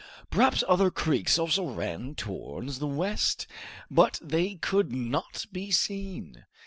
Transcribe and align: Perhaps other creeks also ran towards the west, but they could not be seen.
Perhaps 0.31 0.63
other 0.67 0.89
creeks 0.89 1.37
also 1.37 1.63
ran 1.69 2.15
towards 2.15 2.79
the 2.79 2.87
west, 2.87 3.45
but 3.91 4.19
they 4.19 4.55
could 4.55 4.91
not 4.91 5.45
be 5.51 5.69
seen. 5.69 6.43